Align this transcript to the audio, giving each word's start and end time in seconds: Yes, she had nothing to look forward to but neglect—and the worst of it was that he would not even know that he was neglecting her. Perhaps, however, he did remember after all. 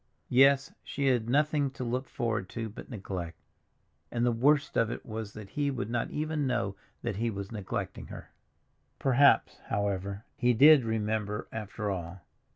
Yes, 0.29 0.71
she 0.83 1.05
had 1.09 1.29
nothing 1.29 1.69
to 1.69 1.83
look 1.83 2.09
forward 2.09 2.49
to 2.49 2.69
but 2.69 2.89
neglect—and 2.89 4.25
the 4.25 4.31
worst 4.31 4.75
of 4.75 4.89
it 4.89 5.05
was 5.05 5.33
that 5.33 5.49
he 5.51 5.69
would 5.69 5.91
not 5.91 6.09
even 6.09 6.47
know 6.47 6.75
that 7.03 7.17
he 7.17 7.29
was 7.29 7.51
neglecting 7.51 8.07
her. 8.07 8.31
Perhaps, 8.97 9.59
however, 9.67 10.25
he 10.35 10.55
did 10.55 10.85
remember 10.85 11.47
after 11.51 11.91
all. 11.91 12.21